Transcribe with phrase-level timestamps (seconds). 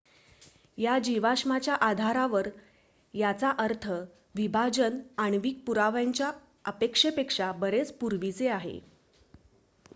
[0.77, 2.47] """या जीवाश्माच्या आधारावर
[3.13, 3.87] याचा अर्थ
[4.35, 6.31] विभाजन आण्विक पुराव्यांच्या
[6.65, 8.79] अपेक्षेपेक्षा बरेच पूर्वीचे आहे.